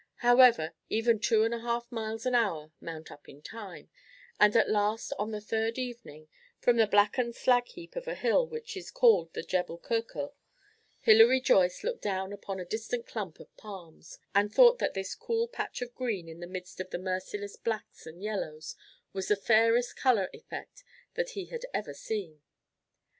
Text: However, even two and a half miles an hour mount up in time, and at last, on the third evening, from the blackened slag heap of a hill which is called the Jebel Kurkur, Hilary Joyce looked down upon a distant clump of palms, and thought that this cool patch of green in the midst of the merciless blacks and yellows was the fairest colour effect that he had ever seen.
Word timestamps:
However, 0.25 0.73
even 0.89 1.19
two 1.19 1.43
and 1.43 1.53
a 1.53 1.59
half 1.59 1.91
miles 1.91 2.25
an 2.25 2.33
hour 2.33 2.71
mount 2.81 3.11
up 3.11 3.29
in 3.29 3.43
time, 3.43 3.91
and 4.39 4.55
at 4.55 4.67
last, 4.67 5.13
on 5.19 5.29
the 5.29 5.39
third 5.39 5.77
evening, 5.77 6.27
from 6.59 6.77
the 6.77 6.87
blackened 6.87 7.35
slag 7.35 7.67
heap 7.67 7.95
of 7.95 8.07
a 8.07 8.15
hill 8.15 8.47
which 8.47 8.75
is 8.75 8.89
called 8.89 9.31
the 9.33 9.43
Jebel 9.43 9.77
Kurkur, 9.77 10.31
Hilary 11.01 11.39
Joyce 11.39 11.83
looked 11.83 12.01
down 12.01 12.33
upon 12.33 12.59
a 12.59 12.65
distant 12.65 13.05
clump 13.05 13.39
of 13.39 13.55
palms, 13.57 14.17
and 14.33 14.51
thought 14.51 14.79
that 14.79 14.95
this 14.95 15.13
cool 15.13 15.47
patch 15.47 15.83
of 15.83 15.93
green 15.93 16.27
in 16.27 16.39
the 16.39 16.47
midst 16.47 16.79
of 16.79 16.89
the 16.89 16.97
merciless 16.97 17.55
blacks 17.55 18.07
and 18.07 18.23
yellows 18.23 18.75
was 19.13 19.27
the 19.27 19.35
fairest 19.35 19.95
colour 19.95 20.31
effect 20.33 20.83
that 21.13 21.33
he 21.37 21.45
had 21.45 21.67
ever 21.75 21.93
seen. 21.93 22.41